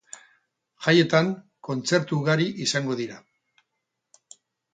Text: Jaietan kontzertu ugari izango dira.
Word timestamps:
Jaietan 0.85 1.29
kontzertu 1.67 2.17
ugari 2.23 2.49
izango 2.67 2.97
dira. 3.03 3.21